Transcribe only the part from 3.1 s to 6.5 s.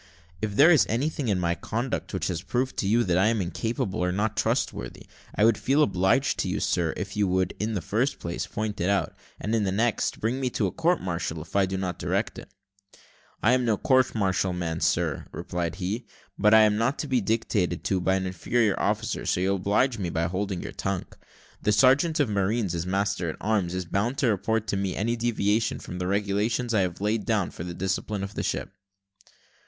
I am incapable, or not trustworthy, I would feel obliged to